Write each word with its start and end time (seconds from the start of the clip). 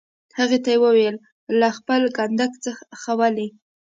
هغه 0.37 0.57
ته 0.65 0.71
وویل: 0.83 1.15
له 1.59 1.67
خپل 1.77 2.01
کنډک 2.17 2.51
څخه 2.65 3.11
ولې. 3.19 3.47